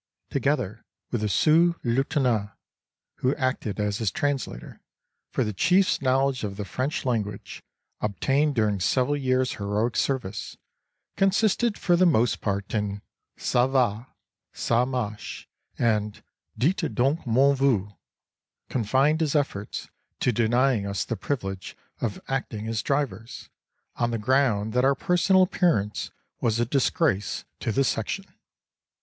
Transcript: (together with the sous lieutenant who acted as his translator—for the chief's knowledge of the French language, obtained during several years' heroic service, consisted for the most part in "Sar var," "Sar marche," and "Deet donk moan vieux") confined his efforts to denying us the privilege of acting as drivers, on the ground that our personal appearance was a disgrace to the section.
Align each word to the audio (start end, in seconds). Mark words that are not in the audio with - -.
(together 0.31 0.83
with 1.11 1.21
the 1.21 1.29
sous 1.29 1.75
lieutenant 1.83 2.49
who 3.17 3.35
acted 3.35 3.79
as 3.79 3.99
his 3.99 4.09
translator—for 4.09 5.43
the 5.43 5.53
chief's 5.53 6.01
knowledge 6.01 6.43
of 6.43 6.57
the 6.57 6.65
French 6.65 7.05
language, 7.05 7.61
obtained 7.99 8.55
during 8.55 8.79
several 8.79 9.15
years' 9.15 9.53
heroic 9.57 9.95
service, 9.95 10.57
consisted 11.17 11.77
for 11.77 11.95
the 11.95 12.07
most 12.07 12.41
part 12.41 12.73
in 12.73 13.03
"Sar 13.37 13.67
var," 13.67 14.07
"Sar 14.53 14.87
marche," 14.87 15.45
and 15.77 16.23
"Deet 16.57 16.95
donk 16.95 17.27
moan 17.27 17.55
vieux") 17.55 17.93
confined 18.69 19.21
his 19.21 19.35
efforts 19.35 19.87
to 20.19 20.31
denying 20.31 20.83
us 20.87 21.05
the 21.05 21.15
privilege 21.15 21.77
of 21.99 22.19
acting 22.27 22.67
as 22.67 22.81
drivers, 22.81 23.49
on 23.97 24.09
the 24.09 24.17
ground 24.17 24.73
that 24.73 24.83
our 24.83 24.95
personal 24.95 25.43
appearance 25.43 26.09
was 26.39 26.59
a 26.59 26.65
disgrace 26.65 27.45
to 27.59 27.71
the 27.71 27.83
section. 27.83 28.25